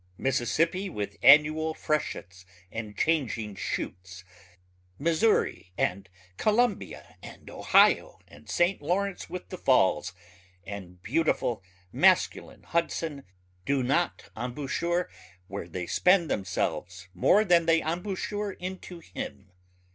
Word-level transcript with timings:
Mississippi 0.17 0.89
with 0.89 1.15
annual 1.21 1.75
freshets 1.75 2.43
and 2.71 2.97
changing 2.97 3.53
chutes, 3.55 4.23
Missouri 4.97 5.73
and 5.77 6.09
Columbia 6.37 7.17
and 7.21 7.47
Ohio 7.51 8.17
and 8.27 8.49
St. 8.49 8.81
Lawrence 8.81 9.29
with 9.29 9.49
the 9.49 9.59
Falls 9.59 10.11
and 10.65 11.03
beautiful 11.03 11.61
masculine 11.91 12.63
Hudson, 12.63 13.25
do 13.63 13.83
not 13.83 14.31
embouchure 14.35 15.07
where 15.45 15.67
they 15.67 15.85
spend 15.85 16.31
themselves 16.31 17.07
more 17.13 17.45
than 17.45 17.67
they 17.67 17.81
embouchure 17.83 18.53
into 18.53 19.01
him. 19.01 19.51